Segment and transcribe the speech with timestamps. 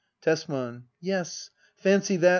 [0.19, 0.85] Tesman.
[0.99, 2.29] Yes, fancy that.